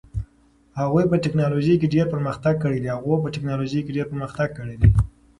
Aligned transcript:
هغوی 0.79 1.05
په 1.11 1.15
ټیکنالوژۍ 1.23 1.75
کې 1.79 1.91
ډېر 1.95 2.05
پرمختګ 2.13 2.53
کړی 4.57 4.75
دي. 4.81 4.89